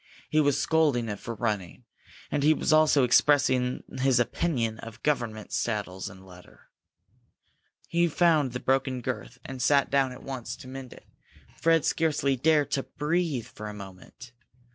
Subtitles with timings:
[0.31, 1.83] He was scolding it for running,
[2.31, 6.69] and he was also expressing his opinion of government saddles and leather.
[7.87, 11.05] He found the broken girth, and sat down at once to mend it.
[11.55, 14.31] Fred scarcely dared to breathe for a moment.